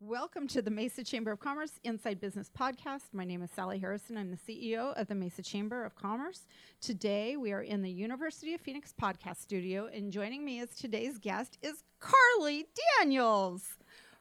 Welcome 0.00 0.46
to 0.48 0.62
the 0.62 0.70
Mesa 0.70 1.02
Chamber 1.02 1.32
of 1.32 1.40
Commerce 1.40 1.80
Inside 1.82 2.20
Business 2.20 2.48
Podcast. 2.56 3.12
My 3.12 3.24
name 3.24 3.42
is 3.42 3.50
Sally 3.50 3.80
Harrison. 3.80 4.16
I'm 4.16 4.30
the 4.30 4.36
CEO 4.36 4.96
of 4.96 5.08
the 5.08 5.14
Mesa 5.16 5.42
Chamber 5.42 5.84
of 5.84 5.96
Commerce. 5.96 6.46
Today 6.80 7.36
we 7.36 7.50
are 7.50 7.62
in 7.62 7.82
the 7.82 7.90
University 7.90 8.54
of 8.54 8.60
Phoenix 8.60 8.94
podcast 9.02 9.38
studio, 9.38 9.88
and 9.92 10.12
joining 10.12 10.44
me 10.44 10.60
as 10.60 10.68
today's 10.76 11.18
guest 11.18 11.58
is 11.62 11.82
Carly 11.98 12.66
Daniels 13.00 13.64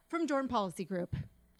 from 0.08 0.26
Dorn 0.26 0.48
Policy 0.48 0.84
Group. 0.84 1.16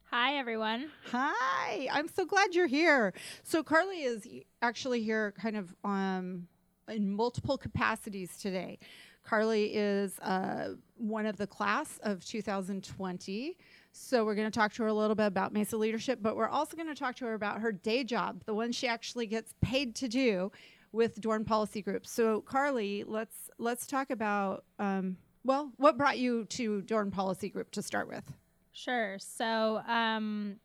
Hi, 0.06 0.38
everyone. 0.38 0.90
Hi, 1.12 1.88
I'm 1.92 2.08
so 2.08 2.26
glad 2.26 2.56
you're 2.56 2.66
here. 2.66 3.14
So, 3.44 3.62
Carly 3.62 4.02
is 4.02 4.28
actually 4.64 5.04
here 5.04 5.32
kind 5.40 5.58
of 5.58 5.76
um, 5.84 6.48
in 6.88 7.16
multiple 7.16 7.60
capacities 7.60 8.36
today. 8.38 8.80
Carly 9.28 9.76
is 9.76 10.18
uh, 10.20 10.70
one 10.96 11.26
of 11.26 11.36
the 11.36 11.48
class 11.48 12.00
of 12.04 12.24
2020. 12.24 13.58
So 13.92 14.24
we're 14.24 14.36
going 14.36 14.50
to 14.50 14.58
talk 14.58 14.72
to 14.74 14.84
her 14.84 14.88
a 14.88 14.94
little 14.94 15.16
bit 15.16 15.26
about 15.26 15.52
Mesa 15.52 15.76
leadership, 15.76 16.20
but 16.22 16.38
we're 16.38 16.48
also 16.48 16.78
going 16.78 16.88
to 16.88 16.96
talk 16.96 17.18
to 17.18 17.26
her 17.26 17.34
about 17.34 17.60
her 17.60 17.74
day 17.74 18.06
job, 18.06 18.44
the 18.46 18.54
one 18.54 18.72
she 18.72 18.88
actually 18.88 19.28
gets 19.28 19.54
paid 19.62 19.96
to 19.96 20.08
do 20.08 20.50
with 20.94 21.20
Dorn 21.20 21.44
Policy 21.44 21.82
Group. 21.82 22.08
So 22.08 22.40
Carly, 22.40 23.04
let's 23.06 23.50
let's 23.58 23.86
talk 23.86 24.12
about 24.12 24.64
um, 24.80 25.18
well, 25.44 25.74
what 25.76 25.98
brought 25.98 26.18
you 26.18 26.46
to 26.46 26.82
Dorn 26.84 27.12
Policy 27.12 27.50
Group 27.50 27.72
to 27.72 27.82
start 27.82 28.08
with? 28.08 28.24
Sure. 28.72 29.18
So 29.20 29.82
um, 29.88 30.56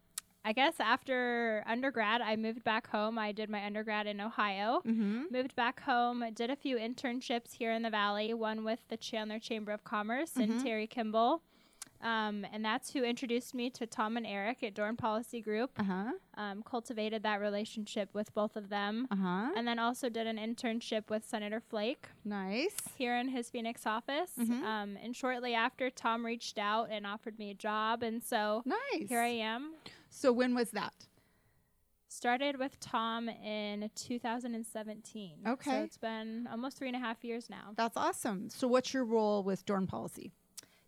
I 0.44 0.52
guess 0.52 0.74
after 0.80 1.62
undergrad, 1.66 2.20
I 2.20 2.34
moved 2.36 2.64
back 2.64 2.88
home. 2.88 3.18
I 3.18 3.30
did 3.32 3.48
my 3.48 3.64
undergrad 3.64 4.06
in 4.06 4.20
Ohio. 4.20 4.82
Mm-hmm. 4.86 5.24
Moved 5.30 5.54
back 5.54 5.80
home, 5.82 6.24
did 6.34 6.50
a 6.50 6.56
few 6.56 6.76
internships 6.76 7.52
here 7.54 7.72
in 7.72 7.82
the 7.82 7.90
Valley, 7.90 8.34
one 8.34 8.64
with 8.64 8.80
the 8.88 8.96
Chandler 8.96 9.38
Chamber 9.38 9.70
of 9.72 9.84
Commerce 9.84 10.36
and 10.36 10.52
Mhm. 10.54 10.62
Terri 10.64 10.90
Kimble. 10.90 11.42
Um, 12.00 12.44
and 12.52 12.64
that's 12.64 12.92
who 12.92 13.04
introduced 13.04 13.54
me 13.54 13.70
to 13.70 13.86
Tom 13.86 14.16
and 14.16 14.26
Eric 14.26 14.64
at 14.64 14.74
Dorn 14.74 14.96
Policy 14.96 15.40
Group. 15.40 15.70
Uh 15.78 15.84
huh. 15.84 16.12
Um, 16.34 16.64
cultivated 16.64 17.22
that 17.22 17.40
relationship 17.40 18.08
with 18.12 18.34
both 18.34 18.56
of 18.56 18.68
them. 18.70 19.06
Uh 19.12 19.16
huh. 19.16 19.50
And 19.54 19.68
then 19.68 19.78
also 19.78 20.08
did 20.08 20.26
an 20.26 20.36
internship 20.38 21.08
with 21.08 21.24
Senator 21.24 21.60
Flake 21.60 22.08
Nice. 22.24 22.74
here 22.96 23.16
in 23.16 23.28
his 23.28 23.48
Phoenix 23.50 23.86
office. 23.86 24.32
Mhm. 24.36 24.64
Um, 24.64 24.98
and 25.00 25.14
shortly 25.14 25.54
after, 25.54 25.88
Tom 25.90 26.26
reached 26.26 26.58
out 26.58 26.88
and 26.90 27.06
offered 27.06 27.38
me 27.38 27.50
a 27.50 27.54
job. 27.54 28.02
And 28.02 28.20
so 28.24 28.64
Nice. 28.66 29.08
here 29.08 29.20
I 29.20 29.28
am. 29.28 29.74
So 30.14 30.32
when 30.32 30.54
was 30.54 30.70
that? 30.72 30.92
Started 32.08 32.58
with 32.58 32.78
Tom 32.78 33.28
in 33.30 33.90
2017. 33.94 35.38
Okay. 35.48 35.70
So 35.70 35.76
it's 35.78 35.96
been 35.96 36.46
almost 36.50 36.76
three 36.76 36.88
and 36.88 36.96
a 36.96 37.00
half 37.00 37.24
years 37.24 37.48
now. 37.48 37.72
That's 37.76 37.96
awesome. 37.96 38.50
So 38.50 38.68
what's 38.68 38.92
your 38.92 39.04
role 39.04 39.42
with 39.42 39.64
Dorn 39.64 39.86
Policy? 39.86 40.32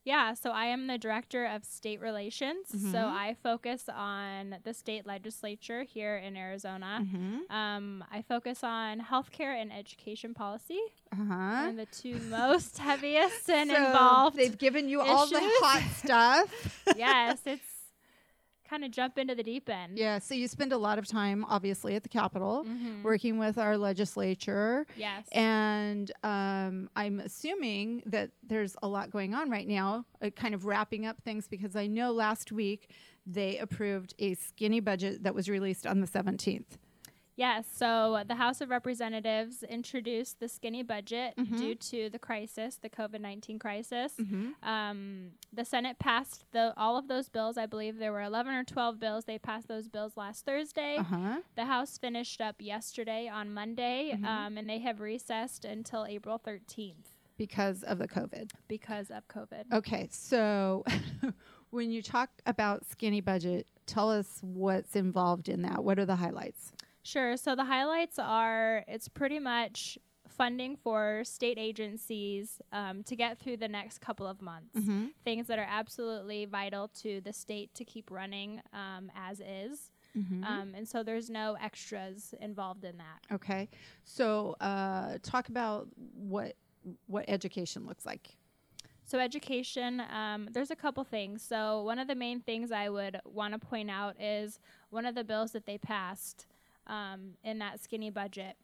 Yeah, 0.05 0.35
so 0.35 0.51
I 0.51 0.67
am 0.67 0.87
the 0.87 0.99
director 0.99 1.47
of 1.47 1.65
state 1.65 1.99
relations. 1.99 2.67
Mhm. 2.77 2.93
So 2.93 2.99
I 2.99 3.37
focus 3.43 3.89
on 3.89 4.57
the 4.63 4.75
state 4.75 5.07
legislature 5.07 5.83
here 5.85 6.19
in 6.19 6.37
Arizona. 6.37 7.01
Mm-hmm. 7.03 7.51
Um, 7.51 8.05
I 8.13 8.21
focus 8.21 8.63
on 8.63 9.01
healthcare 9.01 9.59
and 9.59 9.73
education 9.73 10.35
policy, 10.35 10.79
Uh 11.11 11.17
huh. 11.27 11.69
and 11.69 11.79
the 11.79 11.87
two 11.87 12.17
most 12.29 12.77
heaviest 12.77 13.49
and 13.49 13.71
So 13.71 13.77
involved. 13.77 14.37
They've 14.37 14.59
given 14.59 14.91
you 14.91 15.01
all 15.01 15.27
the 15.27 15.41
hot 15.41 15.83
stuff. 15.97 16.85
yes, 16.99 17.39
it's 17.47 17.65
kind 18.75 18.85
of 18.85 18.91
jump 18.91 19.19
into 19.19 19.37
the 19.37 19.43
deep 19.45 19.69
end. 19.71 19.97
Yeah, 19.97 20.19
so 20.19 20.35
you 20.35 20.49
spend 20.49 20.73
a 20.73 20.77
lot 20.77 20.99
of 20.99 21.07
time, 21.07 21.45
obviously, 21.49 21.95
at 21.95 22.03
the 22.03 22.09
Capitol, 22.09 22.65
Mhm. 22.67 23.05
working 23.05 23.39
with 23.39 23.57
our 23.57 23.79
legislature. 23.79 24.85
Yes. 24.97 25.29
And 25.31 26.11
um, 26.25 26.91
I'm 26.97 27.21
assuming 27.21 28.03
that 28.07 28.31
there's 28.43 28.75
a 28.83 28.89
lot 28.89 29.11
going 29.13 29.33
on 29.33 29.49
right 29.49 29.69
now, 29.69 30.07
uh, 30.21 30.31
kind 30.31 30.55
of 30.57 30.65
wrapping 30.67 31.07
up 31.07 31.23
things, 31.23 31.47
because 31.47 31.77
I 31.77 31.87
know 31.87 32.11
last 32.11 32.51
week 32.51 32.91
they 33.25 33.59
approved 33.59 34.13
a 34.19 34.35
skinny 34.35 34.81
budget 34.81 35.23
that 35.23 35.37
was 35.37 35.49
released 35.49 35.87
on 35.87 36.01
the 36.01 36.07
17th. 36.09 36.77
Yes, 37.37 37.67
so 37.73 38.23
the 38.29 38.37
House 38.37 38.61
of 38.61 38.71
Representatives 38.71 39.65
introduced 39.65 40.39
the 40.39 40.49
skinny 40.49 40.85
budget 40.85 41.35
Mhm. 41.37 41.59
due 41.59 41.75
to 41.75 42.09
the 42.09 42.19
crisis, 42.19 42.77
the 42.77 42.89
COVID 42.89 43.21
19 43.21 43.59
crisis. 43.59 44.15
Mm-hmm. 44.21 44.51
Um, 44.69 45.31
the 45.53 45.65
Senate 45.65 45.99
passed 45.99 46.45
the, 46.53 46.73
all 46.77 46.97
of 46.97 47.09
those 47.09 47.29
bills. 47.29 47.59
I 47.59 47.67
believe 47.67 47.99
there 47.99 48.13
were 48.13 48.23
11 48.23 48.55
or 48.55 48.63
12 48.63 49.01
bills. 49.01 49.25
They 49.25 49.39
passed 49.39 49.67
those 49.67 49.89
bills 49.89 50.17
last 50.17 50.45
Thursday. 50.47 50.97
Uh 50.99 51.03
huh. 51.03 51.41
The 51.57 51.65
House 51.65 51.99
finished 51.99 52.41
up 52.41 52.57
yesterday 52.61 53.27
on 53.29 53.53
Monday, 53.53 54.13
Mhm. 54.17 54.25
um, 54.25 54.57
and 54.57 54.71
they 54.71 54.79
have 54.79 55.01
recessed 55.01 55.65
until 55.65 56.07
April 56.07 56.39
13th 56.39 57.17
Because 57.37 57.83
of 57.83 57.99
the 57.99 58.07
COVID. 58.07 58.53
because 58.69 59.11
of 59.11 59.27
COVID. 59.27 59.73
Okay, 59.73 60.07
so 60.13 60.85
when 61.71 61.91
you 61.91 62.01
talk 62.01 62.31
about 62.47 62.85
skinny 62.87 63.21
budget, 63.21 63.67
tell 63.87 64.09
us 64.09 64.39
what's 64.41 64.95
involved 64.95 65.49
in 65.49 65.63
that. 65.63 65.83
What 65.83 65.99
are 65.99 66.07
the 66.07 66.17
highlights? 66.17 66.73
Sure. 67.05 67.37
So 67.37 67.55
the 67.55 67.65
highlights 67.65 68.19
are 68.19 68.83
it's 68.89 69.09
pretty 69.09 69.39
much 69.39 69.99
funding 70.27 70.77
for 70.77 71.23
state 71.25 71.59
agencies 71.59 72.61
um, 72.73 73.05
to 73.05 73.15
get 73.15 73.39
through 73.39 73.59
the 73.59 73.69
next 73.69 74.01
couple 74.01 74.27
of 74.27 74.43
months. 74.43 74.75
Mm-hmm. 74.77 75.07
Things 75.23 75.47
that 75.47 75.59
are 75.59 75.67
absolutely 75.69 76.47
vital 76.47 76.89
to 77.03 77.21
the 77.21 77.33
state 77.33 77.73
to 77.75 77.85
keep 77.85 78.11
running 78.11 78.61
um, 78.73 79.13
as 79.15 79.41
is. 79.41 79.93
Mm-hmm. 80.17 80.45
Um, 80.45 80.75
and 80.75 80.89
so 80.89 81.03
there's 81.03 81.29
no 81.29 81.57
extras 81.63 82.35
involved 82.41 82.85
in 82.85 82.97
that. 82.99 83.35
Okay, 83.35 83.69
so 84.05 84.57
uh, 84.61 85.19
talk 85.23 85.49
about 85.49 85.89
what 86.15 86.55
what 87.07 87.25
education 87.29 87.87
looks 87.87 88.07
like. 88.07 88.37
So, 89.07 89.19
education, 89.19 90.01
um, 90.11 90.49
there's 90.53 90.71
a 90.71 90.77
couple 90.77 91.05
things. 91.05 91.43
So, 91.43 91.83
one 91.83 91.99
of 91.99 92.09
the 92.09 92.15
main 92.15 92.41
things 92.41 92.73
I 92.73 92.89
would 92.89 93.21
want 93.27 93.53
to 93.53 93.59
point 93.59 93.91
out 93.91 94.19
is 94.19 94.59
one 94.91 95.05
of 95.05 95.15
the 95.15 95.25
bills 95.25 95.53
that 95.53 95.67
they 95.67 95.77
passed 95.77 96.47
um, 96.87 97.35
in 97.43 97.59
that 97.59 97.81
skinny 97.83 98.11
budget. 98.11 98.57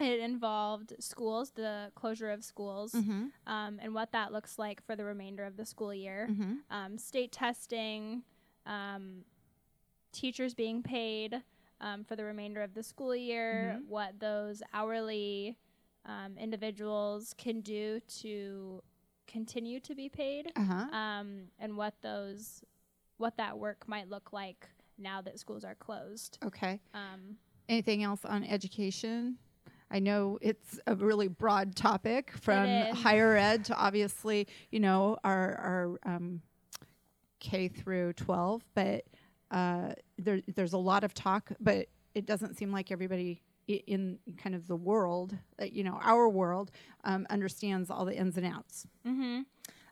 It 0.00 0.20
involved 0.20 0.94
schools, 1.00 1.50
the 1.56 1.90
closure 1.96 2.30
of 2.30 2.44
schools, 2.44 2.92
Mm-hmm. 2.92 3.26
um, 3.52 3.78
and 3.82 3.94
what 3.94 4.12
that 4.12 4.32
looks 4.32 4.58
like 4.58 4.84
for 4.86 4.94
the 4.94 5.04
remainder 5.04 5.44
of 5.44 5.56
the 5.56 5.64
school 5.66 5.92
year. 5.92 6.28
Mm-hmm. 6.30 6.52
Um, 6.70 6.98
state 6.98 7.32
testing, 7.32 8.22
um, 8.64 9.24
teachers 10.12 10.54
being 10.54 10.82
paid 10.82 11.42
um, 11.80 12.04
for 12.04 12.16
the 12.16 12.24
remainder 12.24 12.62
of 12.62 12.74
the 12.74 12.82
school 12.82 13.14
year, 13.14 13.76
Mhm. 13.78 13.86
what 13.88 14.18
those 14.20 14.62
hourly 14.72 15.56
um, 16.04 16.38
individuals 16.38 17.34
can 17.36 17.60
do 17.60 18.00
to 18.20 18.82
continue 19.26 19.78
to 19.80 19.94
be 19.94 20.08
paid, 20.08 20.50
Uh 20.56 20.62
huh. 20.64 20.96
um, 20.96 21.48
and 21.58 21.76
what 21.76 21.94
those 22.02 22.62
what 23.18 23.36
that 23.36 23.58
work 23.58 23.86
might 23.88 24.08
look 24.08 24.32
like 24.32 24.68
now 24.98 25.20
that 25.22 25.38
schools 25.38 25.64
are 25.64 25.74
closed. 25.74 26.38
Okay. 26.44 26.80
Um, 26.94 27.36
Anything 27.68 28.02
else 28.02 28.24
on 28.24 28.44
education? 28.44 29.36
I 29.90 29.98
know 30.00 30.38
it's 30.40 30.78
a 30.86 30.94
really 30.94 31.28
broad 31.28 31.74
topic 31.76 32.32
from 32.32 32.68
higher 32.92 33.36
ed 33.36 33.64
to 33.66 33.74
obviously, 33.76 34.46
you 34.70 34.80
know, 34.80 35.16
our 35.24 35.54
our 35.56 35.98
um, 36.14 36.42
K 37.40 37.68
through 37.68 38.14
12, 38.14 38.64
but 38.74 39.04
uh, 39.50 39.92
there, 40.18 40.40
there's 40.54 40.72
a 40.72 40.78
lot 40.78 41.04
of 41.04 41.14
talk, 41.14 41.52
but 41.60 41.86
it 42.14 42.26
doesn't 42.26 42.56
seem 42.56 42.72
like 42.72 42.90
everybody 42.90 43.40
i- 43.70 43.82
in 43.86 44.18
kind 44.36 44.54
of 44.54 44.66
the 44.66 44.76
world, 44.76 45.36
uh, 45.60 45.64
you 45.64 45.84
know, 45.84 45.98
our 46.02 46.28
world, 46.28 46.70
um, 47.04 47.26
understands 47.30 47.90
all 47.90 48.04
the 48.04 48.14
ins 48.16 48.36
and 48.36 48.44
outs. 48.46 48.86
hmm 49.04 49.42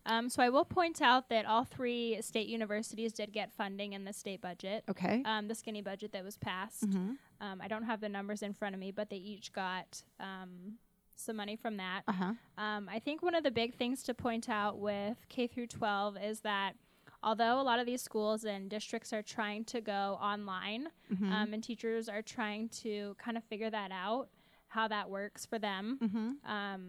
Um, 0.07 0.29
so 0.29 0.43
I 0.43 0.49
will 0.51 0.65
point 0.65 1.03
out 1.03 1.29
that 1.31 1.45
all 1.47 1.65
three 1.65 2.19
state 2.23 2.47
universities 2.49 3.13
did 3.13 3.33
get 3.33 3.53
funding 3.53 3.93
in 3.93 4.05
the 4.05 4.13
state 4.13 4.41
budget, 4.41 4.85
Okay. 4.89 5.23
um, 5.25 5.49
the 5.49 5.55
skinny 5.55 5.83
budget 5.83 6.13
that 6.13 6.25
was 6.25 6.37
passed. 6.39 6.89
Mm-hmm. 6.89 7.13
Um, 7.41 7.61
I 7.61 7.69
don't 7.69 7.83
have 7.85 8.01
the 8.01 8.09
numbers 8.09 8.43
in 8.43 8.53
front 8.55 8.75
of 8.75 8.81
me, 8.81 8.91
but 8.93 9.11
they 9.11 9.17
each 9.17 9.53
got 9.53 10.03
um, 10.21 10.75
some 11.17 11.37
money 11.37 11.57
from 11.57 11.77
that. 11.79 12.03
Uh 12.09 12.13
huh. 12.13 12.33
Um, 12.57 12.89
I 12.91 12.99
think 12.99 13.23
one 13.23 13.35
of 13.35 13.43
the 13.45 13.51
big 13.51 13.75
things 13.75 14.03
to 14.05 14.15
point 14.15 14.49
out 14.49 14.79
with 14.79 15.17
K 15.29 15.47
through 15.47 15.67
12 15.67 16.17
is 16.23 16.41
that 16.41 16.75
although 17.23 17.61
a 17.61 17.63
lot 17.65 17.79
of 17.81 17.87
these 17.87 18.03
schools 18.03 18.45
and 18.45 18.71
districts 18.71 19.13
are 19.13 19.23
trying 19.23 19.65
to 19.67 19.81
go 19.81 20.19
online, 20.23 20.89
Mm-hmm. 21.13 21.33
um, 21.33 21.53
and 21.53 21.63
teachers 21.65 22.09
are 22.09 22.23
trying 22.23 22.69
to 22.69 23.15
kind 23.19 23.37
of 23.37 23.45
figure 23.45 23.71
that 23.71 23.91
out, 23.93 24.29
how 24.69 24.89
that 24.89 25.09
works 25.11 25.47
for 25.47 25.59
them. 25.59 25.99
mm-hmm. 26.03 26.51
Um, 26.51 26.83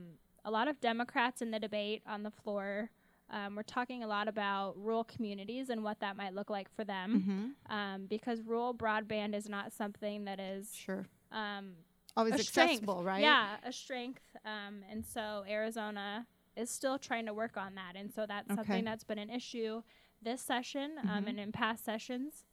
a 0.45 0.51
lot 0.51 0.67
of 0.67 0.79
Democrats 0.79 1.41
in 1.41 1.51
the 1.51 1.59
debate 1.59 2.01
on 2.07 2.23
the 2.23 2.31
floor 2.31 2.89
um, 3.29 3.55
were 3.55 3.63
talking 3.63 4.03
a 4.03 4.07
lot 4.07 4.27
about 4.27 4.73
rural 4.77 5.03
communities 5.03 5.69
and 5.69 5.83
what 5.83 5.99
that 5.99 6.15
might 6.15 6.33
look 6.33 6.49
like 6.49 6.73
for 6.75 6.83
them, 6.83 7.53
Mm-hmm. 7.67 7.73
um, 7.75 8.05
because 8.07 8.41
rural 8.41 8.73
broadband 8.73 9.35
is 9.35 9.49
not 9.49 9.73
something 9.73 10.25
that 10.25 10.39
is 10.39 10.73
Sure. 10.73 11.05
um, 11.31 11.73
Always 12.15 12.35
a 12.35 12.43
strength. 12.43 12.71
accessible, 12.71 13.03
right? 13.03 13.21
Yeah, 13.21 13.57
a 13.63 13.71
strength. 13.73 14.23
Um, 14.45 14.83
and 14.89 15.05
so 15.05 15.43
Arizona 15.47 16.25
is 16.55 16.69
still 16.69 16.97
trying 16.97 17.25
to 17.27 17.33
work 17.33 17.57
on 17.57 17.75
that, 17.75 17.93
and 17.95 18.11
so 18.13 18.25
that's 18.25 18.47
Okay. 18.49 18.55
something 18.55 18.85
that's 18.85 19.03
been 19.03 19.19
an 19.19 19.29
issue 19.29 19.83
this 20.21 20.41
session 20.41 20.97
um, 21.03 21.25
Mhm. 21.25 21.29
and 21.29 21.39
in 21.39 21.51
past 21.51 21.83
sessions. 21.85 22.45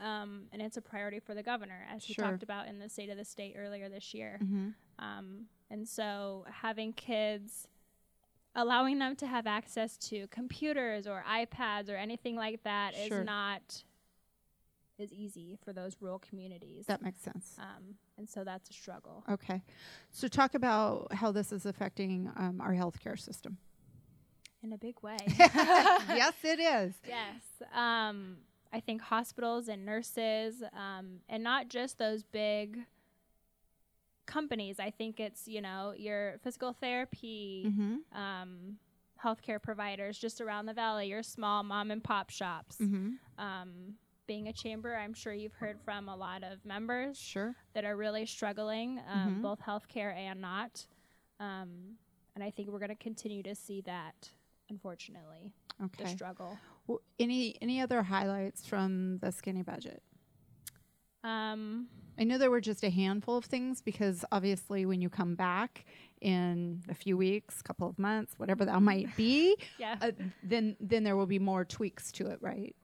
Um, 0.00 0.48
and 0.52 0.60
it's 0.60 0.76
a 0.76 0.82
priority 0.82 1.20
for 1.20 1.34
the 1.34 1.42
governor, 1.42 1.86
as 1.88 2.04
he 2.04 2.14
talked 2.14 2.42
about 2.42 2.66
in 2.66 2.78
the 2.80 2.88
State 2.88 3.10
of 3.10 3.16
the 3.16 3.24
State 3.24 3.54
earlier 3.56 3.88
this 3.88 4.12
year. 4.12 4.40
Mm-hmm. 4.42 4.70
Um, 4.98 5.46
and 5.70 5.86
so 5.88 6.44
having 6.50 6.92
kids 6.94 7.68
allowing 8.54 8.98
them 8.98 9.16
to 9.16 9.26
have 9.26 9.46
access 9.46 9.96
to 9.96 10.26
computers 10.28 11.06
or 11.06 11.24
iPads 11.28 11.88
or 11.90 11.96
anything 11.96 12.36
like 12.36 12.62
that 12.64 12.94
is 12.94 13.08
Sure. 13.08 13.24
not 13.24 13.82
as 15.00 15.12
easy 15.12 15.58
for 15.64 15.72
those 15.72 15.96
rural 16.00 16.20
communities. 16.20 16.86
That 16.86 17.02
makes 17.02 17.20
sense. 17.20 17.56
um, 17.58 17.96
and 18.16 18.28
so 18.28 18.44
that's 18.44 18.70
a 18.70 18.72
struggle. 18.72 19.24
Okay. 19.28 19.60
So 20.10 20.28
talk 20.28 20.54
about 20.54 21.12
how 21.12 21.32
this 21.32 21.50
is 21.50 21.66
affecting 21.66 22.30
um, 22.36 22.60
our 22.60 22.72
healthcare 22.72 23.18
system. 23.18 23.58
In 24.62 24.72
a 24.72 24.78
big 24.78 25.02
way. 25.02 25.16
yes, 25.38 26.34
it 26.44 26.60
is. 26.60 26.94
Yes. 27.06 27.42
Um, 27.74 28.36
I 28.72 28.80
think 28.80 29.02
hospitals 29.02 29.68
and 29.68 29.84
nurses, 29.84 30.62
um, 30.72 31.20
and 31.28 31.42
not 31.42 31.68
just 31.68 31.98
those 31.98 32.22
big 32.22 32.78
companies. 34.26 34.78
I 34.80 34.90
think 34.90 35.20
it's, 35.20 35.46
you 35.48 35.60
know, 35.60 35.94
your 35.96 36.38
physical 36.42 36.72
therapy, 36.72 37.64
Mm-hmm. 37.68 38.18
um, 38.18 38.78
healthcare 39.22 39.60
providers 39.62 40.18
just 40.18 40.40
around 40.40 40.66
the 40.66 40.74
valley, 40.74 41.08
your 41.08 41.22
small 41.22 41.62
mom 41.62 41.90
and 41.90 42.02
pop 42.04 42.28
shops. 42.30 42.76
Mm-hmm. 42.78 43.12
Um, 43.42 43.94
being 44.26 44.48
a 44.48 44.52
chamber, 44.52 44.94
I'm 44.96 45.14
sure 45.14 45.32
you've 45.32 45.54
heard 45.54 45.78
from 45.84 46.08
a 46.08 46.16
lot 46.16 46.42
of 46.42 46.64
members 46.64 47.18
Sure. 47.18 47.54
that 47.74 47.84
are 47.84 47.96
really 47.96 48.26
struggling, 48.26 49.00
um, 49.10 49.36
Mhm. 49.36 49.42
both 49.42 49.60
healthcare 49.60 50.14
and 50.14 50.40
not. 50.40 50.86
Um, 51.40 51.96
and 52.34 52.42
I 52.44 52.50
think 52.50 52.68
we're 52.70 52.78
going 52.78 52.88
to 52.90 52.94
continue 52.96 53.42
to 53.44 53.54
see 53.54 53.80
that, 53.82 54.30
unfortunately, 54.70 55.52
the 55.98 56.06
struggle. 56.08 56.58
W- 56.86 57.00
any 57.18 57.56
any 57.62 57.80
other 57.80 58.02
highlights 58.02 58.66
from 58.66 59.18
the 59.18 59.30
skinny 59.30 59.62
budget? 59.62 60.02
Um, 61.22 61.88
I 62.18 62.24
know 62.24 62.38
there 62.38 62.50
were 62.50 62.60
just 62.60 62.84
a 62.84 62.90
handful 62.90 63.36
of 63.36 63.44
things 63.44 63.82
because 63.82 64.24
obviously 64.30 64.86
when 64.86 65.00
you 65.00 65.08
come 65.08 65.34
back 65.34 65.84
in 66.20 66.82
a 66.88 66.94
few 66.94 67.16
weeks, 67.16 67.60
couple 67.62 67.88
of 67.88 67.98
months, 67.98 68.34
whatever 68.38 68.64
that 68.64 68.80
might 68.82 69.14
be, 69.16 69.56
yeah. 69.78 69.96
uh, 70.00 70.12
then 70.42 70.76
then 70.80 71.04
there 71.04 71.16
will 71.16 71.26
be 71.26 71.38
more 71.38 71.64
tweaks 71.64 72.12
to 72.12 72.26
it, 72.26 72.38
right? 72.40 72.74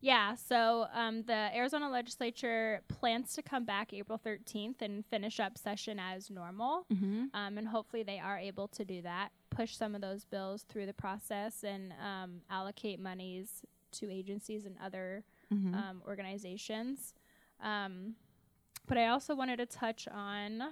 Yeah, 0.00 0.36
so 0.36 0.86
um, 0.94 1.24
the 1.24 1.50
Arizona 1.56 1.90
legislature 1.90 2.82
plans 2.86 3.34
to 3.34 3.42
come 3.42 3.64
back 3.64 3.92
April 3.92 4.20
13th 4.24 4.80
and 4.80 5.04
finish 5.06 5.40
up 5.40 5.58
session 5.58 5.98
as 5.98 6.30
normal. 6.30 6.86
Mm-hmm. 6.92 7.24
Um, 7.34 7.58
and 7.58 7.66
hopefully 7.66 8.04
they 8.04 8.20
are 8.20 8.38
able 8.38 8.68
to 8.68 8.84
do 8.84 9.02
that, 9.02 9.30
push 9.50 9.74
some 9.74 9.96
of 9.96 10.00
those 10.00 10.24
bills 10.24 10.64
through 10.68 10.86
the 10.86 10.92
process 10.92 11.64
and 11.64 11.92
um, 12.00 12.42
allocate 12.48 13.00
monies 13.00 13.62
to 13.92 14.08
agencies 14.10 14.66
and 14.66 14.76
other 14.84 15.24
Mm-hmm. 15.52 15.74
um, 15.74 16.02
organizations. 16.06 17.14
Um, 17.62 18.16
but 18.88 18.98
I 18.98 19.08
also 19.08 19.34
wanted 19.34 19.58
to 19.58 19.66
touch 19.66 20.08
on 20.08 20.62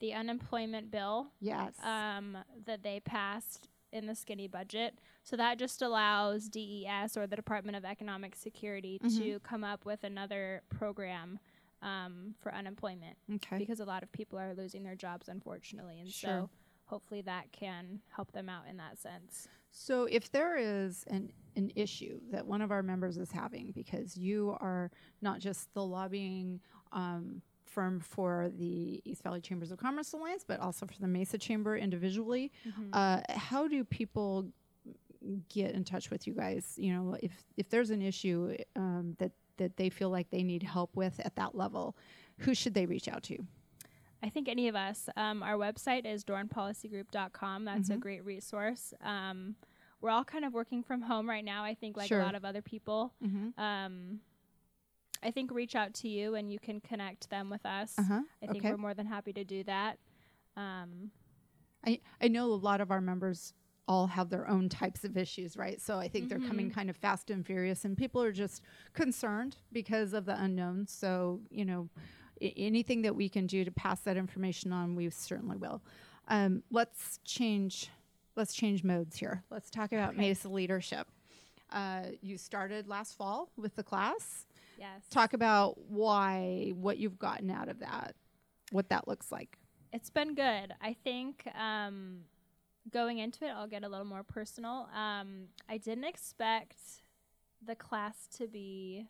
the 0.00 0.12
unemployment 0.12 0.90
bill 0.90 1.28
yes. 1.40 1.74
um, 1.82 2.36
that 2.66 2.82
they 2.82 3.00
passed 3.00 3.68
in 3.92 4.06
the 4.06 4.14
skinny 4.14 4.48
budget. 4.48 4.98
So 5.22 5.36
that 5.36 5.58
just 5.58 5.80
allows 5.80 6.48
DES 6.48 7.16
or 7.16 7.26
the 7.26 7.36
Department 7.36 7.76
of 7.76 7.84
Economic 7.84 8.34
Security 8.34 8.98
Mhm. 9.02 9.18
to 9.18 9.40
come 9.40 9.62
up 9.64 9.86
with 9.86 10.02
another 10.04 10.62
program 10.68 11.38
um, 11.80 12.34
for 12.40 12.52
unemployment 12.54 13.16
okay. 13.34 13.58
because 13.58 13.78
a 13.78 13.84
lot 13.84 14.02
of 14.02 14.10
people 14.10 14.38
are 14.38 14.54
losing 14.54 14.82
their 14.82 14.96
jobs, 14.96 15.28
unfortunately. 15.28 16.00
And 16.00 16.10
Sure. 16.10 16.30
so 16.30 16.50
hopefully 16.86 17.20
that 17.22 17.52
can 17.52 18.00
help 18.08 18.32
them 18.32 18.48
out 18.48 18.66
in 18.68 18.78
that 18.78 18.98
sense. 18.98 19.48
So 19.70 20.04
if 20.04 20.30
there 20.30 20.56
is 20.56 21.04
an 21.08 21.32
an 21.56 21.70
issue 21.76 22.20
that 22.32 22.44
one 22.44 22.60
of 22.60 22.72
our 22.72 22.82
members 22.82 23.16
is 23.16 23.30
having 23.30 23.70
because 23.70 24.16
you 24.16 24.56
are 24.60 24.90
not 25.20 25.38
just 25.38 25.72
the 25.72 25.84
lobbying 25.86 26.60
um, 26.94 27.42
firm 27.66 28.00
for 28.00 28.50
the 28.56 29.02
East 29.04 29.22
Valley 29.22 29.40
Chambers 29.40 29.70
of 29.72 29.78
Commerce 29.78 30.12
Alliance, 30.14 30.44
but 30.46 30.60
also 30.60 30.86
for 30.86 30.98
the 31.00 31.08
Mesa 31.08 31.36
Chamber 31.38 31.76
individually, 31.76 32.50
uh, 32.92 33.20
how 33.30 33.68
do 33.68 33.84
people 33.84 34.46
get 35.48 35.74
in 35.74 35.84
touch 35.84 36.10
with 36.10 36.26
you 36.26 36.34
guys? 36.34 36.74
You 36.76 36.92
know, 36.94 37.16
if 37.22 37.32
if 37.56 37.68
there's 37.70 37.90
an 37.90 38.00
issue 38.02 38.56
um, 38.76 39.14
that 39.18 39.32
that 39.56 39.76
they 39.76 39.88
feel 39.90 40.10
like 40.10 40.30
they 40.30 40.42
need 40.42 40.62
help 40.62 40.96
with 40.96 41.20
at 41.24 41.36
that 41.36 41.54
level, 41.54 41.96
who 42.38 42.54
should 42.54 42.74
they 42.74 42.86
reach 42.86 43.08
out 43.08 43.22
to? 43.24 43.38
I 44.22 44.30
think 44.30 44.48
any 44.48 44.68
of 44.68 44.74
us. 44.74 45.08
Um, 45.16 45.42
our 45.42 45.56
website 45.56 46.06
is 46.06 46.24
dornpolicygroup.com. 46.24 47.64
That's 47.64 47.90
a 47.90 47.94
Mhm. 47.96 48.00
great 48.00 48.24
resource. 48.24 48.94
Um, 49.02 49.56
we're 50.00 50.10
all 50.10 50.24
kind 50.24 50.44
of 50.44 50.52
working 50.54 50.82
from 50.82 51.02
home 51.02 51.28
right 51.28 51.44
now, 51.44 51.62
I 51.64 51.74
think, 51.74 51.96
like 51.96 52.08
Sure. 52.08 52.20
a 52.20 52.24
lot 52.24 52.34
of 52.34 52.44
other 52.44 52.62
people. 52.62 53.12
Mm-hmm. 53.22 53.60
Um, 53.60 54.20
I 55.24 55.30
think 55.30 55.50
reach 55.50 55.74
out 55.74 55.94
to 55.94 56.08
you 56.08 56.34
and 56.34 56.52
you 56.52 56.58
can 56.58 56.80
connect 56.80 57.30
them 57.30 57.48
with 57.50 57.64
us. 57.64 57.94
Uh 57.98 58.02
huh. 58.02 58.20
I 58.42 58.46
think 58.46 58.58
okay. 58.64 58.70
we're 58.70 58.76
more 58.76 58.94
than 58.94 59.06
happy 59.06 59.32
to 59.32 59.44
do 59.44 59.64
that. 59.64 59.98
Um, 60.56 61.10
I, 61.86 62.00
I 62.20 62.28
know 62.28 62.46
a 62.46 62.54
lot 62.54 62.80
of 62.80 62.90
our 62.90 63.00
members 63.00 63.54
all 63.86 64.06
have 64.06 64.30
their 64.30 64.48
own 64.48 64.68
types 64.68 65.04
of 65.04 65.16
issues, 65.16 65.56
right? 65.56 65.80
So 65.80 65.98
I 65.98 66.08
think 66.08 66.28
they're 66.28 66.38
coming 66.38 66.70
Mhm. 66.70 66.74
kind 66.74 66.90
of 66.90 66.96
fast 66.96 67.30
and 67.30 67.44
furious, 67.44 67.84
and 67.84 67.96
people 67.98 68.22
are 68.22 68.32
just 68.32 68.62
concerned 68.94 69.56
because 69.72 70.14
of 70.14 70.24
the 70.24 70.40
unknown. 70.42 70.86
So, 70.86 71.40
you 71.50 71.64
know, 71.66 71.90
I- 72.40 72.54
anything 72.56 73.02
that 73.02 73.14
we 73.14 73.28
can 73.28 73.46
do 73.46 73.62
to 73.64 73.70
pass 73.70 74.00
that 74.00 74.16
information 74.16 74.72
on, 74.72 74.94
we 74.94 75.10
certainly 75.10 75.56
will. 75.58 75.82
Um, 76.28 76.62
let's 76.70 77.18
change. 77.24 77.90
Let's 78.36 78.54
change 78.54 78.82
modes 78.84 79.16
here. 79.18 79.44
Let's 79.50 79.70
talk 79.70 79.92
about 79.92 80.10
Okay. 80.14 80.28
Mesa 80.28 80.48
leadership. 80.48 81.06
Uh, 81.70 82.06
you 82.22 82.38
started 82.38 82.88
last 82.88 83.16
fall 83.16 83.50
with 83.56 83.76
the 83.76 83.82
class. 83.82 84.46
Yes. 84.78 85.02
Talk 85.10 85.32
about 85.32 85.78
why, 85.88 86.72
what 86.74 86.98
you've 86.98 87.18
gotten 87.18 87.50
out 87.50 87.68
of 87.68 87.80
that, 87.80 88.14
what 88.70 88.88
that 88.90 89.08
looks 89.08 89.30
like. 89.30 89.58
It's 89.92 90.10
been 90.10 90.34
good. 90.34 90.74
I 90.80 90.96
think 91.04 91.46
um, 91.58 92.20
going 92.92 93.18
into 93.18 93.44
it, 93.44 93.50
I'll 93.50 93.68
get 93.68 93.84
a 93.84 93.88
little 93.88 94.06
more 94.06 94.22
personal. 94.22 94.88
Um, 94.94 95.48
I 95.68 95.78
didn't 95.78 96.04
expect 96.04 96.76
the 97.64 97.74
class 97.74 98.28
to 98.38 98.46
be. 98.46 99.06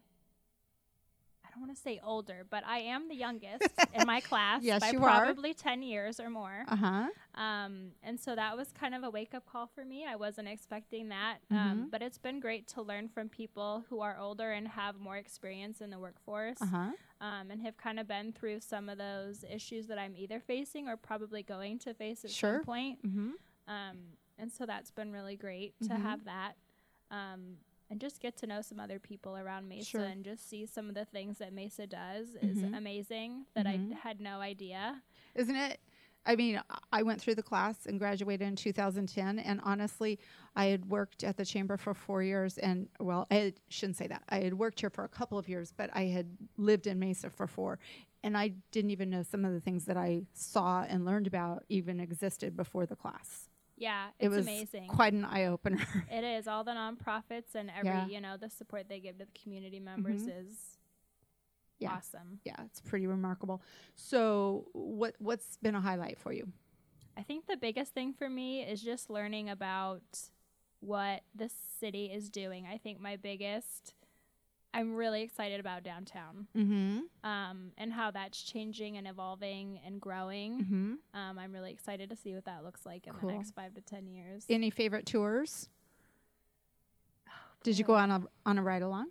I 1.54 1.58
don't 1.60 1.68
want 1.68 1.76
to 1.76 1.82
say 1.82 2.00
older, 2.02 2.44
but 2.50 2.64
I 2.66 2.78
am 2.78 3.08
the 3.08 3.14
youngest 3.14 3.68
in 3.94 4.06
my 4.06 4.20
class 4.30 4.62
Yes, 4.64 4.80
by 4.80 4.90
you 4.90 4.98
are. 5.04 5.24
probably 5.26 5.54
ten 5.54 5.82
years 5.84 6.18
or 6.18 6.28
more. 6.28 6.64
Uh 6.66 6.74
huh. 6.76 7.06
Um, 7.40 7.92
and 8.02 8.18
so 8.18 8.34
that 8.34 8.56
was 8.56 8.72
kind 8.72 8.92
of 8.94 9.04
a 9.04 9.10
wake 9.10 9.34
up 9.34 9.46
call 9.46 9.68
for 9.72 9.84
me. 9.84 10.04
I 10.04 10.16
wasn't 10.16 10.48
expecting 10.48 11.10
that. 11.10 11.38
Mhm. 11.52 11.56
Um, 11.56 11.88
but 11.92 12.02
it's 12.02 12.18
been 12.18 12.40
great 12.40 12.66
to 12.68 12.82
learn 12.82 13.08
from 13.08 13.28
people 13.28 13.84
who 13.88 14.00
are 14.00 14.18
older 14.18 14.50
and 14.50 14.66
have 14.66 14.98
more 14.98 15.16
experience 15.16 15.80
in 15.80 15.90
the 15.90 15.98
workforce 15.98 16.60
Uh 16.60 16.66
huh. 16.66 16.90
um, 17.20 17.50
and 17.52 17.62
have 17.62 17.76
kind 17.76 18.00
of 18.00 18.08
been 18.08 18.32
through 18.32 18.58
some 18.60 18.88
of 18.88 18.98
those 18.98 19.44
issues 19.48 19.86
that 19.86 19.98
I'm 19.98 20.16
either 20.16 20.40
facing 20.40 20.88
or 20.88 20.96
probably 20.96 21.44
going 21.44 21.78
to 21.80 21.94
face 21.94 22.24
at 22.24 22.32
Sure. 22.32 22.56
some 22.56 22.64
point. 22.64 23.06
Mm-hmm. 23.06 23.30
Um, 23.68 23.96
and 24.38 24.50
so 24.50 24.66
that's 24.66 24.90
been 24.90 25.12
really 25.12 25.36
great 25.36 25.74
to 25.82 25.90
Mhm. 25.90 26.02
have 26.02 26.24
that. 26.24 26.54
And 27.90 28.00
just 28.00 28.20
get 28.20 28.36
to 28.38 28.46
know 28.46 28.60
some 28.62 28.80
other 28.80 28.98
people 28.98 29.36
around 29.36 29.68
Mesa 29.68 29.84
Sure. 29.84 30.00
and 30.04 30.24
just 30.24 30.48
see 30.48 30.66
some 30.66 30.88
of 30.88 30.94
the 30.94 31.04
things 31.04 31.38
that 31.38 31.52
Mesa 31.52 31.86
does 31.86 32.34
is 32.36 32.58
Mhm. 32.58 32.76
amazing 32.76 33.46
that 33.54 33.66
Mhm. 33.66 33.92
I 33.92 33.96
had 33.96 34.20
no 34.20 34.40
idea. 34.40 35.02
Isn't 35.34 35.54
it? 35.56 35.80
I 36.26 36.36
mean, 36.36 36.58
I- 36.70 36.78
I 36.90 37.02
went 37.02 37.20
through 37.20 37.34
the 37.34 37.42
class 37.42 37.84
and 37.84 37.98
graduated 37.98 38.48
in 38.48 38.56
2010. 38.56 39.38
And 39.38 39.60
honestly, 39.62 40.18
I 40.56 40.66
had 40.66 40.86
worked 40.86 41.22
at 41.22 41.36
the 41.36 41.44
chamber 41.44 41.76
for 41.76 41.92
four 41.92 42.22
years. 42.22 42.56
And, 42.56 42.88
well, 42.98 43.26
I 43.30 43.34
had- 43.34 43.60
shouldn't 43.68 43.98
say 43.98 44.06
that. 44.06 44.24
I 44.30 44.40
had 44.40 44.54
worked 44.54 44.80
here 44.80 44.88
for 44.88 45.04
a 45.04 45.08
couple 45.08 45.36
of 45.36 45.48
years, 45.50 45.70
but 45.72 45.90
I 45.92 46.04
had 46.04 46.38
lived 46.56 46.86
in 46.86 46.98
Mesa 46.98 47.28
for 47.28 47.46
four. 47.46 47.78
And 48.22 48.38
I 48.38 48.48
didn't 48.70 48.90
even 48.92 49.10
know 49.10 49.22
some 49.22 49.44
of 49.44 49.52
the 49.52 49.60
things 49.60 49.84
that 49.84 49.98
I 49.98 50.24
saw 50.32 50.84
and 50.84 51.04
learned 51.04 51.26
about 51.26 51.66
even 51.68 52.00
existed 52.00 52.56
before 52.56 52.86
the 52.86 52.96
class. 52.96 53.50
Yeah, 53.76 54.08
It 54.20 54.28
was 54.28 54.46
amazing. 54.46 54.88
Quite 54.88 55.12
an 55.14 55.24
eye 55.24 55.46
opener. 55.46 55.78
It 56.10 56.22
is 56.24 56.46
all 56.46 56.62
the 56.64 56.70
nonprofits 56.72 57.54
and 57.54 57.70
every 57.70 57.88
Yeah. 57.90 58.06
you 58.06 58.20
know 58.20 58.36
the 58.36 58.48
support 58.50 58.88
they 58.88 59.00
give 59.00 59.18
to 59.18 59.24
the 59.26 59.38
community 59.42 59.80
members 59.80 60.22
Mhm. 60.22 60.40
is 60.46 60.78
Yeah. 61.80 61.92
awesome. 61.94 62.40
yeah, 62.44 62.62
it's 62.64 62.80
pretty 62.80 63.06
remarkable. 63.06 63.60
So, 63.96 64.68
what 64.72 65.16
what's 65.18 65.56
been 65.58 65.74
a 65.74 65.80
highlight 65.80 66.18
for 66.18 66.32
you? 66.32 66.52
I 67.16 67.22
think 67.22 67.46
the 67.46 67.56
biggest 67.56 67.94
thing 67.94 68.12
for 68.12 68.28
me 68.28 68.62
is 68.62 68.80
just 68.82 69.10
learning 69.10 69.48
about 69.50 70.30
what 70.80 71.22
the 71.34 71.48
city 71.48 72.06
is 72.12 72.28
doing. 72.30 72.66
I 72.66 72.78
think 72.78 73.00
my 73.00 73.16
biggest 73.16 73.94
I'm 74.74 74.94
really 74.96 75.22
excited 75.22 75.60
about 75.60 75.84
downtown 75.84 76.48
Mm-hmm. 76.56 77.00
um, 77.28 77.70
and 77.78 77.92
how 77.92 78.10
that's 78.10 78.42
changing 78.42 78.96
and 78.96 79.06
evolving 79.06 79.78
and 79.86 80.00
growing. 80.00 80.60
Mm-hmm. 80.60 81.18
Um, 81.18 81.38
I'm 81.38 81.52
really 81.52 81.70
excited 81.72 82.10
to 82.10 82.16
see 82.16 82.34
what 82.34 82.44
that 82.46 82.64
looks 82.64 82.84
like 82.84 83.06
in 83.06 83.12
Cool. 83.14 83.30
the 83.30 83.36
next 83.36 83.52
five 83.54 83.72
to 83.74 83.80
ten 83.80 84.06
years. 84.08 84.44
Any 84.50 84.70
favorite 84.70 85.06
tours? 85.06 85.68
Did 87.62 87.78
you 87.78 87.84
go 87.84 87.94
on 87.94 88.10
a 88.10 88.22
on 88.44 88.58
a 88.58 88.62
ride 88.62 88.82
along? 88.82 89.06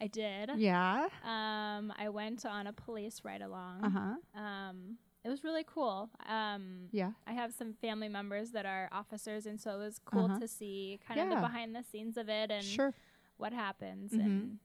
I 0.00 0.06
did. 0.06 0.50
Yeah. 0.56 1.08
Um, 1.24 1.92
I 1.98 2.08
went 2.08 2.44
on 2.46 2.66
a 2.66 2.72
police 2.72 3.20
ride 3.24 3.42
along. 3.42 3.84
Uh 3.84 3.90
huh. 3.90 4.40
Um, 4.40 4.96
it 5.24 5.28
was 5.28 5.44
really 5.44 5.64
cool. 5.66 6.08
Um, 6.28 6.88
Yeah. 6.92 7.10
I 7.26 7.32
have 7.32 7.52
some 7.52 7.74
family 7.74 8.08
members 8.08 8.52
that 8.52 8.64
are 8.66 8.88
officers, 8.92 9.46
and 9.46 9.60
so 9.60 9.74
it 9.74 9.78
was 9.78 10.00
cool 10.04 10.24
Uh-huh. 10.26 10.38
to 10.40 10.48
see 10.48 10.98
kind 11.06 11.20
of 11.20 11.28
the 11.28 11.36
behind 11.36 11.74
the 11.74 11.82
scenes 11.84 12.16
of 12.16 12.28
it 12.28 12.50
and 12.50 12.64
Sure. 12.64 12.94
what 13.36 13.52
happens 13.52 14.12
Mhm. 14.12 14.24
and 14.24 14.58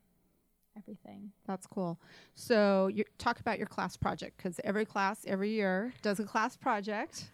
everything. 0.78 1.32
That's 1.46 1.68
cool. 1.68 2.00
So 2.36 2.88
you 2.88 3.04
talk 3.18 3.40
about 3.40 3.58
your 3.58 3.68
class 3.68 3.96
project 3.98 4.38
because 4.38 4.60
every 4.64 4.86
class 4.86 5.24
every 5.28 5.50
year 5.52 5.94
does 6.02 6.20
a 6.20 6.24
class 6.24 6.56
project. 6.58 7.32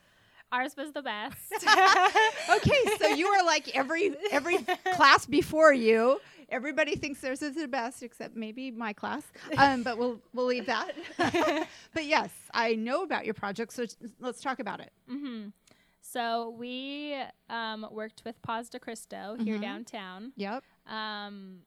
Ours 0.51 0.75
was 0.75 0.91
the 0.93 1.03
best. 1.03 1.53
okay, 2.50 2.98
so 3.00 3.08
you 3.10 3.27
are 3.27 3.46
like 3.46 3.75
every 3.75 4.15
every 4.31 4.58
class 4.96 5.25
before 5.25 5.74
you. 5.74 6.19
Everybody 6.50 6.96
thinks 6.96 7.22
theirs 7.22 7.43
is 7.43 7.53
the 7.55 7.67
best, 7.67 8.01
except 8.01 8.36
maybe 8.36 8.72
my 8.72 8.91
class. 8.91 9.22
Um, 9.58 9.84
but 9.84 10.00
we'll 10.00 10.19
we'll 10.34 10.48
leave 10.48 10.65
that. 10.65 10.89
but 11.93 12.05
yes, 12.05 12.31
I 12.51 12.74
know 12.74 13.03
about 13.03 13.25
your 13.25 13.36
project, 13.36 13.74
so 13.74 13.86
let's 14.19 14.41
talk 14.41 14.60
about 14.60 14.79
it. 14.79 14.91
hmm 15.08 15.50
So 16.01 16.55
we 16.58 17.15
um, 17.51 17.86
worked 17.91 18.24
with 18.25 18.41
Paz 18.41 18.69
de 18.69 18.79
Cristo 18.79 19.36
here 19.39 19.58
Mhm. 19.58 19.62
downtown, 19.62 20.34
Yep. 20.38 20.63
um, 20.88 21.60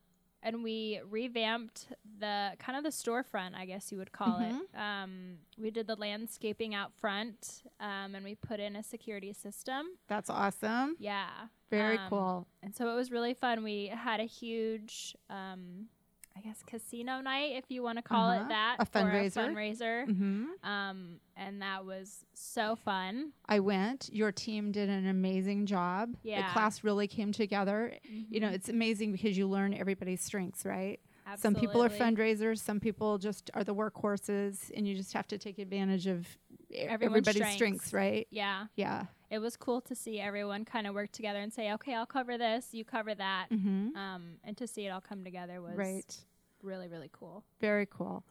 and 0.53 0.63
we 0.63 1.01
revamped 1.09 1.89
the 2.19 2.53
kind 2.59 2.77
of 2.77 2.85
the 2.85 2.91
storefront, 2.91 3.55
I 3.57 3.65
guess 3.67 3.91
you 3.91 3.99
would 3.99 4.13
call 4.13 4.39
it. 4.41 4.79
Um, 4.79 5.39
we 5.59 5.71
did 5.71 5.87
the 5.87 5.97
landscaping 5.97 6.75
out 6.75 6.93
front, 7.01 7.63
um, 7.81 8.15
and 8.15 8.25
we 8.25 8.35
put 8.35 8.61
in 8.61 8.77
a 8.77 8.83
security 8.83 9.33
system. 9.33 9.87
That's 10.09 10.31
awesome. 10.31 10.97
Yeah, 10.99 11.29
Very 11.71 11.97
Um, 11.99 12.09
cool. 12.11 12.47
and 12.63 12.75
so 12.75 12.91
it 12.91 12.95
was 12.95 13.11
really 13.11 13.35
fun. 13.35 13.63
We 13.65 13.87
had 13.87 14.21
a 14.21 14.25
huge, 14.25 15.17
um, 15.31 15.89
I 16.37 16.41
guess, 16.41 16.63
casino 16.67 17.21
night, 17.21 17.53
if 17.57 17.65
you 17.69 17.83
want 17.83 17.99
to 17.99 18.03
call 18.03 18.31
Uh-huh. 18.31 18.41
it 18.45 18.49
that, 18.49 18.77
A 18.79 18.87
fundraiser. 18.87 19.55
fundraiser. 19.55 20.05
hmm 20.07 20.47
Um, 20.67 21.21
and 21.37 21.61
that 21.63 21.85
was 21.85 22.25
so 22.35 22.75
fun. 22.77 23.33
I 23.47 23.61
went. 23.61 24.09
Your 24.13 24.33
team 24.33 24.73
did 24.73 24.89
an 24.89 25.07
amazing 25.07 25.67
job. 25.67 26.17
Yeah, 26.23 26.47
The 26.49 26.53
class 26.53 26.83
really 26.85 27.07
came 27.07 27.33
together. 27.33 27.97
You 28.31 28.41
know, 28.41 28.49
Mhm. 28.49 28.55
it's 28.55 28.69
amazing 28.69 29.13
because 29.13 29.37
you 29.37 29.47
learn 29.47 29.75
everybody's 29.75 30.23
strengths, 30.23 30.65
right? 30.65 31.01
Absolutely. 31.27 31.41
Some 31.43 31.55
people 31.71 31.83
are 31.85 31.89
fundraisers, 31.91 32.59
some 32.59 32.81
people 32.81 33.19
just 33.19 33.51
are 33.55 33.63
the 33.63 33.75
workhorses, 33.75 34.71
and 34.77 34.89
you 34.89 34.95
just 34.97 35.13
have 35.13 35.29
to 35.29 35.39
take 35.39 35.59
advantage 35.59 36.07
of 36.07 36.27
Everyone's 36.73 36.93
everybody's 37.29 37.35
strengths. 37.37 37.55
strengths, 37.55 37.93
right? 37.93 38.27
Yeah, 38.31 38.67
Yeah. 38.77 39.07
It 39.33 39.41
was 39.41 39.57
cool 39.57 39.81
to 39.83 39.95
see 39.95 40.21
everyone 40.21 40.65
kind 40.67 40.87
of 40.87 40.95
work 40.95 41.11
together 41.11 41.41
and 41.41 41.51
say, 41.53 41.73
"Okay, 41.73 41.95
I'll 41.95 42.05
cover 42.19 42.37
this, 42.37 42.69
you 42.73 42.85
cover 42.85 43.15
that," 43.15 43.47
Mm-hmm. 43.51 43.97
um, 43.97 44.23
and 44.45 44.57
to 44.59 44.67
see 44.67 44.87
it 44.87 44.91
all 44.91 45.01
come 45.01 45.25
together 45.25 45.63
was 45.63 45.75
Right. 45.75 46.15
really, 46.63 46.87
really 46.87 47.09
cool. 47.13 47.43
Very 47.59 47.87
cool. 47.87 48.25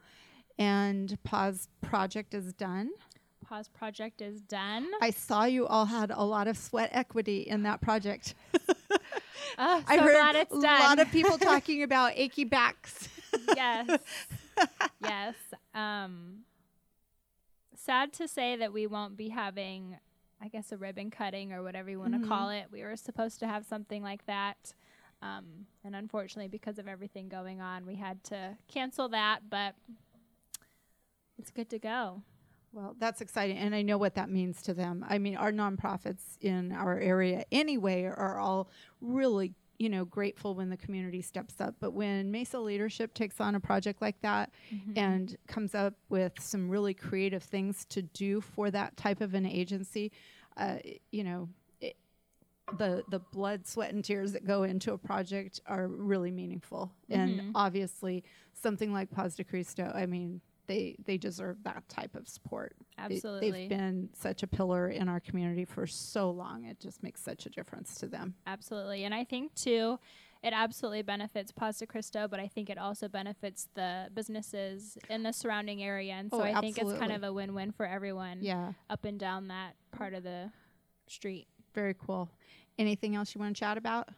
And 0.60 1.17
Paz 1.24 1.70
project 1.81 2.36
is 2.36 2.53
done. 2.53 2.91
Paz 3.43 3.67
project 3.67 4.22
is 4.22 4.41
done. 4.41 4.88
I 5.01 5.10
saw 5.10 5.46
you 5.46 5.65
all 5.65 5.86
had 5.88 6.12
a 6.12 6.24
lot 6.24 6.48
of 6.48 6.55
sweat 6.55 6.91
equity 6.93 7.41
in 7.41 7.63
that 7.63 7.81
project. 7.81 8.36
Oh, 9.58 9.79
so 9.86 9.93
I 9.93 9.98
heard 9.98 10.36
a 10.50 10.55
lot 10.55 11.00
of 11.00 11.12
people 11.12 11.38
talking 11.51 11.84
about 11.84 12.13
achy 12.15 12.46
backs. 12.46 13.10
yes. 13.55 14.00
yes. 15.03 15.36
Um, 15.75 16.46
sad 17.75 18.13
to 18.13 18.27
say 18.29 18.55
that 18.55 18.72
we 18.72 18.88
won't 18.88 19.17
be 19.17 19.27
having, 19.29 19.98
I 20.41 20.48
guess, 20.48 20.71
a 20.71 20.77
ribbon 20.77 21.12
cutting 21.12 21.53
or 21.53 21.62
whatever 21.62 21.89
you 21.89 22.00
want 22.00 22.13
to 22.13 22.19
Mhm. 22.19 22.27
call 22.27 22.50
it. 22.50 22.71
We 22.71 22.81
were 22.83 22.95
supposed 22.95 23.39
to 23.39 23.48
have 23.48 23.63
something 23.65 24.01
like 24.01 24.25
that. 24.25 24.74
Um, 25.21 25.67
and 25.83 25.95
unfortunately, 25.95 26.48
because 26.48 26.79
of 26.79 26.88
everything 26.88 27.29
going 27.29 27.62
on, 27.62 27.86
we 27.86 27.95
had 27.95 28.24
to 28.25 28.57
cancel 28.67 29.07
that, 29.10 29.50
but 29.50 29.75
it's 31.38 31.51
good 31.51 31.69
to 31.69 31.79
go. 31.79 32.24
Well, 32.74 32.95
that's 32.98 33.21
exciting. 33.21 33.57
And 33.57 33.75
I 33.75 33.81
know 33.81 33.98
what 33.98 34.15
that 34.15 34.29
means 34.29 34.62
to 34.63 34.74
them. 34.74 35.05
I 35.07 35.19
mean, 35.19 35.36
our 35.36 35.51
nonprofits 35.51 36.38
in 36.39 36.71
our 36.71 36.98
area 36.98 37.45
anyway 37.51 38.03
are 38.05 38.39
all 38.39 38.69
really, 39.01 39.53
you 39.82 39.90
know, 39.90 40.06
grateful 40.06 40.54
when 40.54 40.70
the 40.70 40.78
community 40.78 41.24
steps 41.24 41.60
up. 41.60 41.74
But 41.80 41.94
when 41.94 42.30
Mesa 42.30 42.60
leadership 42.60 43.16
takes 43.16 43.42
on 43.42 43.56
a 43.56 43.60
project 43.60 44.00
like 44.00 44.22
that 44.22 44.52
and 44.96 45.36
comes 45.48 45.74
up 45.74 45.96
with 46.10 46.34
some 46.40 46.70
really 46.70 46.94
creative 46.94 47.42
things 47.42 47.84
to 47.86 48.04
do 48.04 48.42
for 48.42 48.70
that 48.70 48.96
type 48.96 49.22
of 49.22 49.34
an 49.34 49.44
agency, 49.48 50.12
uh, 50.56 50.76
you 51.12 51.24
know, 51.24 51.50
it, 51.80 51.96
the 52.78 53.04
the 53.10 53.18
blood, 53.18 53.66
sweat, 53.66 53.92
and 53.92 54.06
tears 54.06 54.34
that 54.34 54.46
go 54.46 54.62
into 54.62 54.94
a 54.94 55.00
project 55.00 55.60
are 55.66 55.88
really 55.88 56.30
meaningful. 56.30 56.92
And 57.10 57.40
Mhm. 57.40 57.52
obviously, 57.56 58.24
something 58.54 58.94
like 58.94 59.10
Paz 59.10 59.36
de 59.36 59.44
Cristo, 59.44 59.92
I 59.96 60.06
mean, 60.06 60.42
they 60.72 60.96
they 61.06 61.18
deserve 61.18 61.58
that 61.63 61.88
type 61.90 62.16
of 62.16 62.28
support. 62.28 62.75
They- 62.98 63.16
Absolutely. 63.16 63.51
they've 63.51 63.70
been 63.70 64.10
such 64.13 64.44
a 64.44 64.48
pillar 64.48 64.88
in 64.88 65.10
our 65.10 65.20
community 65.20 65.66
for 65.66 65.86
so 65.86 66.32
long. 66.32 66.66
It 66.66 66.80
just 66.80 67.04
makes 67.04 67.22
such 67.22 67.46
a 67.46 67.50
difference 67.50 67.96
to 67.96 68.08
them. 68.08 68.36
Absolutely. 68.48 69.04
And 69.04 69.13
I 69.13 69.24
think 69.24 69.54
too, 69.56 70.00
it 70.44 70.54
absolutely 70.54 71.01
benefits 71.01 71.51
de 71.80 71.86
Cristo, 71.86 72.28
but 72.28 72.40
I 72.40 72.48
think 72.48 72.70
it 72.70 72.78
also 72.78 73.08
benefits 73.08 73.68
the 73.75 74.10
businesses 74.13 74.98
in 75.10 75.24
the 75.24 75.32
surrounding 75.34 75.84
area. 75.84 76.13
And 76.13 76.32
so 76.32 76.40
Oh, 76.40 76.44
I 76.44 76.60
think 76.62 76.78
it's 76.78 76.94
kind 76.94 77.12
of 77.12 77.24
a 77.24 77.32
win 77.34 77.54
win 77.54 77.72
for 77.72 77.86
everyone 77.86 78.40
Yeah, 78.42 78.74
up 78.90 79.04
and 79.06 79.20
down 79.20 79.50
that 79.50 79.75
part 79.92 80.13
of 80.13 80.24
the 80.24 80.51
street. 81.08 81.48
very 81.74 81.94
cool. 81.94 82.30
Anything 82.80 83.16
else 83.16 83.36
you 83.36 83.42
want 83.42 83.56
to 83.56 83.60
chat 83.60 83.78
about? 83.78 84.10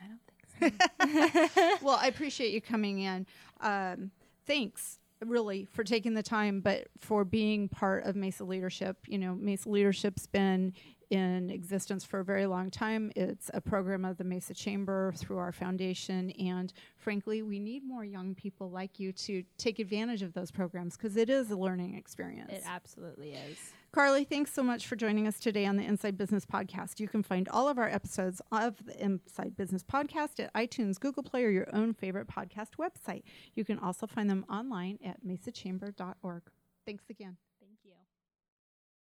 I 0.00 0.06
don't 0.06 0.20
think 0.60 0.82
so. 0.82 1.76
well, 1.82 1.98
I 2.00 2.06
appreciate 2.06 2.52
you 2.52 2.60
coming 2.60 3.00
in. 3.00 3.26
Um, 3.60 4.10
thanks, 4.46 4.98
really, 5.24 5.64
for 5.64 5.84
taking 5.84 6.14
the 6.14 6.22
time, 6.22 6.60
but 6.60 6.88
for 7.00 7.24
being 7.24 7.68
part 7.68 8.04
of 8.04 8.16
Mesa 8.16 8.44
Leadership. 8.44 8.96
You 9.06 9.18
know, 9.18 9.34
Mesa 9.34 9.68
Leadership's 9.68 10.26
been 10.26 10.72
in 11.10 11.50
existence 11.50 12.04
for 12.04 12.20
a 12.20 12.24
very 12.24 12.46
long 12.46 12.70
time. 12.70 13.12
It's 13.16 13.50
a 13.54 13.60
program 13.60 14.04
of 14.04 14.18
the 14.18 14.24
Mesa 14.24 14.54
Chamber 14.54 15.12
through 15.16 15.38
our 15.38 15.52
foundation, 15.52 16.30
and 16.32 16.72
frankly, 16.96 17.42
we 17.42 17.58
need 17.58 17.84
more 17.84 18.04
young 18.04 18.34
people 18.34 18.70
like 18.70 19.00
you 19.00 19.12
to 19.12 19.42
take 19.56 19.78
advantage 19.78 20.22
of 20.22 20.34
those 20.34 20.50
programs 20.50 20.96
because 20.96 21.16
it 21.16 21.30
is 21.30 21.50
a 21.50 21.56
learning 21.56 21.94
experience. 21.94 22.52
it 22.52 22.62
absolutely 22.66 23.32
is. 23.32 23.58
Carly, 23.90 24.24
thanks 24.24 24.52
so 24.52 24.62
much 24.62 24.86
for 24.86 24.96
joining 24.96 25.26
us 25.26 25.40
today 25.40 25.64
on 25.64 25.76
the 25.76 25.82
Inside 25.82 26.18
Business 26.18 26.44
Podcast. 26.44 27.00
You 27.00 27.08
can 27.08 27.22
find 27.22 27.48
all 27.48 27.68
of 27.68 27.78
our 27.78 27.88
episodes 27.88 28.42
of 28.52 28.76
the 28.84 29.02
Inside 29.02 29.56
Business 29.56 29.82
Podcast 29.82 30.38
at 30.40 30.52
iTunes, 30.52 31.00
Google 31.00 31.22
Play, 31.22 31.44
or 31.44 31.50
your 31.50 31.74
own 31.74 31.94
favorite 31.94 32.26
podcast 32.28 32.76
website. 32.78 33.22
You 33.54 33.64
can 33.64 33.78
also 33.78 34.06
find 34.06 34.28
them 34.28 34.44
online 34.50 34.98
at 35.02 35.24
mesachamber.org. 35.24 36.42
Thanks 36.84 37.04
again. 37.08 37.38